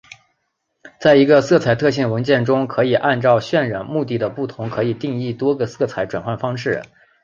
[0.99, 6.81] 在一个色彩特性文件中可以按照渲染目的的不同来可以定义多个色彩转换方式。